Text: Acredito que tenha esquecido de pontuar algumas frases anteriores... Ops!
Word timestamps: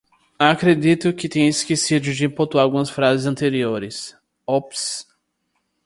Acredito 0.39 1.13
que 1.13 1.29
tenha 1.29 1.47
esquecido 1.47 2.11
de 2.11 2.27
pontuar 2.27 2.63
algumas 2.63 2.89
frases 2.89 3.27
anteriores... 3.27 4.17
Ops! 4.47 5.05